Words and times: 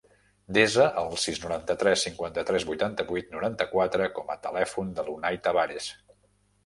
Desa 0.57 0.85
el 1.01 1.11
sis, 1.23 1.41
noranta-tres, 1.43 2.05
cinquanta-tres, 2.07 2.65
vuitanta-vuit, 2.71 3.29
noranta-quatre 3.37 4.09
com 4.17 4.33
a 4.33 4.39
telèfon 4.47 4.91
de 5.01 5.07
l'Unai 5.11 5.43
Tabares. 5.49 5.91